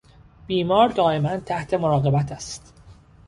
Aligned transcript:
بیمار 0.47 0.87
دائما 0.89 1.37
تحت 1.37 1.73
مراقبت 1.73 2.31
است. 2.31 2.73